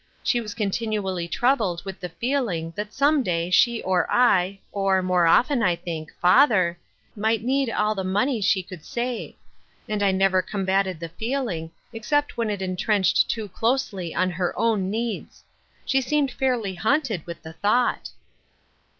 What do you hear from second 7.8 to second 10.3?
the money she could save; and I